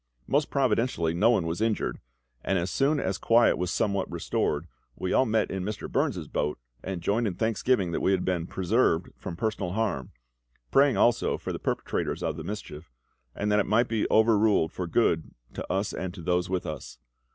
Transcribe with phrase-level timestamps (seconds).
[0.25, 1.99] Most providentially no one was injured;
[2.43, 5.87] and as soon as quiet was somewhat restored, we all met in Mr.
[5.87, 10.09] Burns's boat and joined in thanksgiving that we had been preserved from personal harm,
[10.71, 12.91] praying also for the perpetrators of the mischief,
[13.35, 16.65] and that it might be over ruled for good to us and to those with
[16.65, 16.97] us.